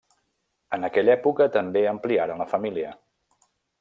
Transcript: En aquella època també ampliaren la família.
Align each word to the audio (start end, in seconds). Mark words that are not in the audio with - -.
En 0.77 0.87
aquella 0.87 1.13
època 1.17 1.47
també 1.57 1.83
ampliaren 1.91 2.41
la 2.45 2.49
família. 2.55 2.95